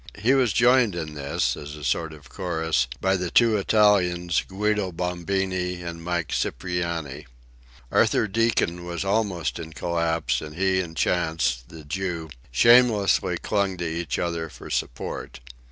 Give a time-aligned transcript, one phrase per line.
[0.17, 4.91] He was joined in this, as a sort of chorus, by the two Italians, Guido
[4.91, 7.27] Bombini and Mike Cipriani.
[7.91, 13.85] Arthur Deacon was almost in collapse, and he and Chantz, the Jew, shamelessly clung to
[13.85, 15.39] each other for support.